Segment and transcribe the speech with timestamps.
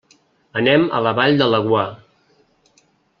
[0.61, 1.85] Anem a la Vall de Laguar.